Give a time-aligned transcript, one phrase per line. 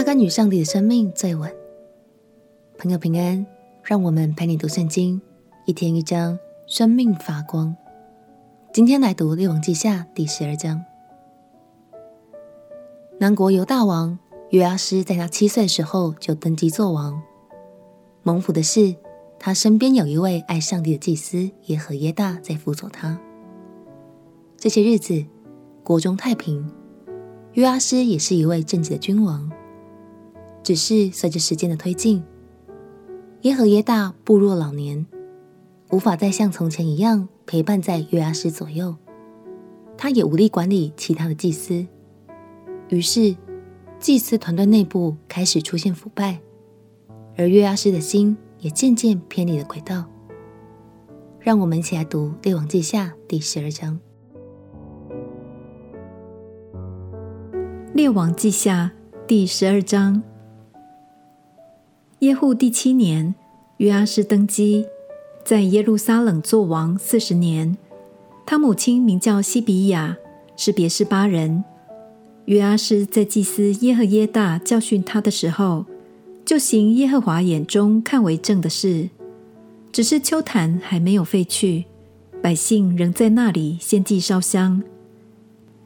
[0.00, 1.54] 压根与上帝的生命最稳。
[2.78, 3.44] 朋友平安，
[3.84, 5.20] 让我们陪你读圣经，
[5.66, 7.76] 一天一章，生命发光。
[8.72, 10.82] 今天来读《列王记下》第十二章。
[13.18, 14.18] 南国犹大王
[14.48, 17.20] 约阿施在他七岁的时候就登基作王。
[18.22, 18.96] 蒙福的是，
[19.38, 23.20] 他身边有一位爱上帝的祭司耶和耶大在辅佐他。
[24.56, 25.22] 这些日子，
[25.84, 26.72] 国中太平。
[27.52, 29.52] 约阿施也是一位正直的君王。
[30.62, 32.22] 只是随着时间的推进，
[33.42, 35.06] 耶和耶大步入老年，
[35.90, 38.94] 无法再像从前一样陪伴在约阿施左右。
[39.96, 41.86] 他也无力管理其他的祭司，
[42.88, 43.36] 于是
[43.98, 46.40] 祭司团队内部开始出现腐败，
[47.36, 50.04] 而约阿施的心也渐渐偏离了轨道。
[51.38, 53.98] 让我们一起来读《列王记下》第十二章。
[57.94, 58.92] 《列王记下》
[59.26, 60.22] 第十二章。
[62.20, 63.34] 耶户第七年，
[63.78, 64.84] 约阿施登基，
[65.42, 67.78] 在耶路撒冷作王四十年。
[68.44, 70.18] 他母亲名叫西比亚，
[70.54, 71.64] 是别是巴人。
[72.44, 75.86] 约阿施在祭司耶和耶大教训他的时候，
[76.44, 79.08] 就行耶和华眼中看为正的事。
[79.90, 81.86] 只是邱坛还没有废去，
[82.42, 84.82] 百姓仍在那里献祭烧香。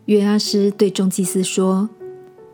[0.06, 1.88] 约阿施对众祭司说：“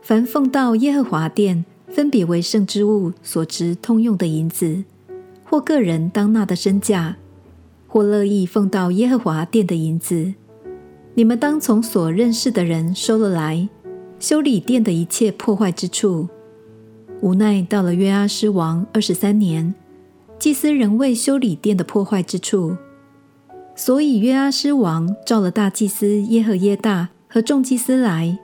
[0.02, 4.84] 凡奉到耶和华殿。”分别为圣之物所值通用的银子，
[5.44, 7.16] 或个人当纳的身价，
[7.88, 10.32] 或乐意奉到耶和华殿的银子，
[11.14, 13.68] 你们当从所认识的人收了来，
[14.20, 16.28] 修理殿的一切破坏之处。
[17.20, 19.74] 无奈到了约阿施王二十三年，
[20.38, 22.76] 祭司仍未修理殿的破坏之处，
[23.74, 28.38] 所以约阿施王召了大祭司耶和耶大和众祭司来，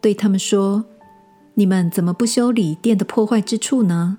[0.00, 0.84] 对他们说。
[1.58, 4.18] 你们怎么不修理殿的破坏之处呢？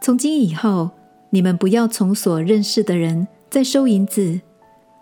[0.00, 0.90] 从今以后，
[1.30, 4.40] 你们不要从所认识的人再收银子，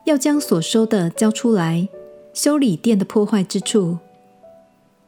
[0.07, 1.87] 要将所收的交出来，
[2.33, 3.99] 修理殿的破坏之处。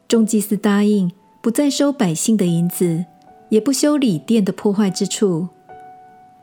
[0.07, 1.11] 众祭司答应，
[1.41, 3.05] 不再收百姓的银子，
[3.49, 5.47] 也不修理殿的破坏之处。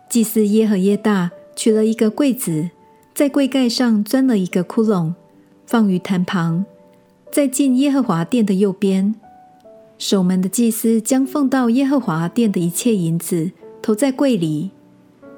[0.08, 2.68] 祭司耶和耶大取了一个柜子，
[3.14, 5.14] 在柜盖上钻了一个窟窿，
[5.64, 6.66] 放于坛旁，
[7.30, 9.14] 在进耶和华殿的右边。
[9.96, 14.70] 守门的祭司将奉到耶和华殿的一切银子投在柜里。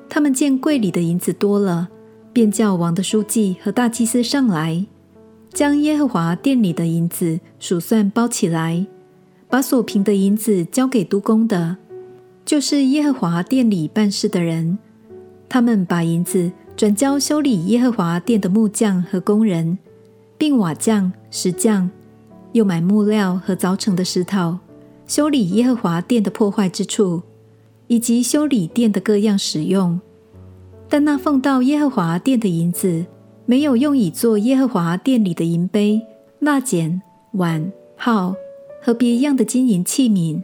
[0.09, 1.89] 他们见柜里的银子多了，
[2.33, 4.87] 便叫王的书记和大祭司上来，
[5.53, 8.87] 将耶和华殿里的银子数算包起来，
[9.49, 11.77] 把所凭的银子交给督工的，
[12.45, 14.78] 就是耶和华殿里办事的人。
[15.49, 19.78] 他们把银子转交修理耶和华殿的木匠和工人，
[20.39, 21.91] 并瓦匠、石匠。
[22.56, 24.59] 又买木料和凿成的石头，
[25.06, 27.21] 修理耶和华殿的破坏之处，
[27.87, 30.00] 以及修理殿的各样使用。
[30.89, 33.05] 但那奉到耶和华殿的银子，
[33.45, 36.00] 没有用以做耶和华殿里的银杯、
[36.39, 37.03] 蜡剪、
[37.33, 38.34] 碗、号
[38.83, 40.43] 和别样的金银器皿，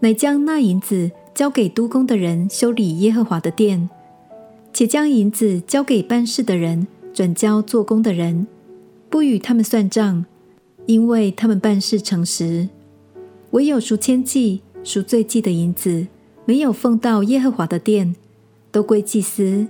[0.00, 3.88] 乃将那银子交给督工的人修理耶和华的殿，
[4.72, 8.48] 且将银子交给办事的人，转交做工的人，
[9.08, 10.26] 不与他们算账。
[10.88, 12.66] 因为他们办事诚实，
[13.50, 16.06] 唯有赎愆祭、赎罪祭的银子
[16.46, 18.16] 没有奉到耶和华的殿，
[18.72, 19.66] 都归祭司。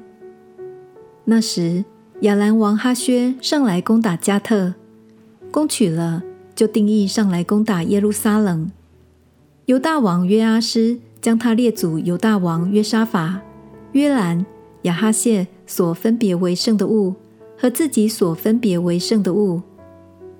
[1.24, 1.84] 那时，
[2.20, 4.74] 亚兰王哈薛上来攻打加特，
[5.50, 6.22] 攻取了，
[6.54, 8.70] 就定义上来攻打耶路撒冷。
[9.66, 13.40] 犹大王约阿施将他列祖犹大王约沙法、
[13.90, 14.46] 约兰、
[14.82, 17.16] 亚哈谢所分别为圣的物
[17.58, 19.62] 和自己所分别为圣的物。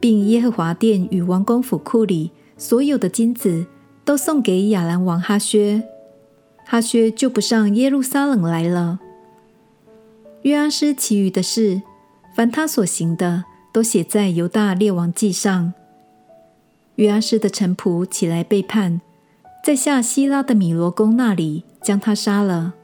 [0.00, 3.66] 并耶和华殿与王宫府库里所有的金子，
[4.04, 5.82] 都送给亚兰王哈薛。
[6.64, 9.00] 哈薛就不上耶路撒冷来了。
[10.42, 11.82] 约阿施其余的事，
[12.34, 15.72] 凡他所行的，都写在犹大列王记上。
[16.96, 19.00] 约阿施的臣仆起来背叛，
[19.64, 22.74] 在下希拉的米罗宫那里将他杀了。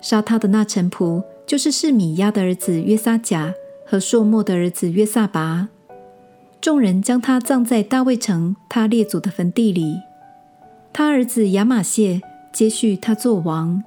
[0.00, 3.52] 杀他的那臣仆，就是示米亚的儿子约撒甲
[3.84, 5.68] 和朔漠的儿子约撒拔。
[6.60, 10.00] 众人将他葬在大卫城他列祖的坟地里。
[10.92, 12.20] 他儿子亚玛谢
[12.52, 13.82] 接续他做王。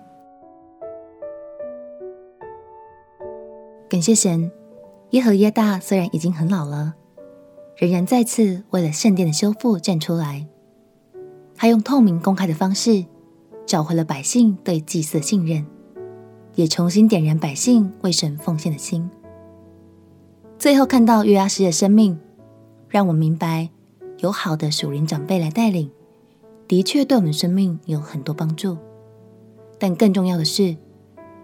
[3.89, 4.49] 感谢神，
[5.09, 6.93] 耶和耶大虽然已经很老了，
[7.75, 10.47] 仍然再次为了圣殿的修复站出来。
[11.57, 13.05] 他用透明公开的方式
[13.65, 15.65] 找回了百姓对祭司的信任，
[16.55, 19.11] 也重新点燃百姓为神奉献的心。
[20.57, 22.17] 最后看到约阿施的生命。
[22.91, 23.69] 让我明白，
[24.17, 25.89] 有好的属灵长辈来带领，
[26.67, 28.77] 的确对我们生命有很多帮助，
[29.79, 30.75] 但更重要的是，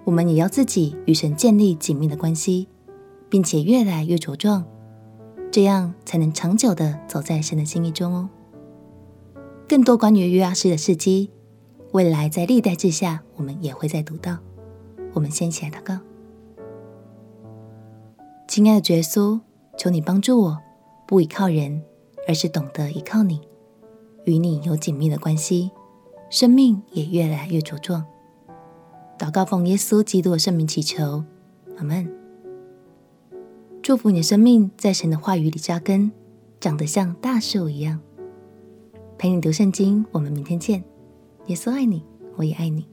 [0.03, 2.67] 我们也要自己与神建立紧密的关系，
[3.29, 4.65] 并且越来越茁壮，
[5.49, 8.29] 这样才能长久的走在神的心意中哦。
[9.69, 11.31] 更多关于约阿施的事迹，
[11.94, 14.38] 未来在历代志下，我们也会再读到。
[15.13, 15.97] 我们先起来祷告。
[18.49, 19.39] 亲爱的耶稣，
[19.77, 20.57] 求你帮助我，
[21.07, 21.81] 不依靠人，
[22.27, 23.39] 而是懂得依靠你，
[24.25, 25.71] 与你有紧密的关系，
[26.30, 28.06] 生命也越来越茁壮。
[29.18, 31.24] 祷告奉耶稣基督的圣名祈求，
[31.77, 32.13] 阿门。
[33.81, 36.12] 祝福你的生命在神的话语里扎根，
[36.59, 38.01] 长得像大树一样。
[39.18, 40.83] 陪你读圣经，我们明天见。
[41.45, 42.04] 耶稣爱你，
[42.36, 42.86] 我也爱你。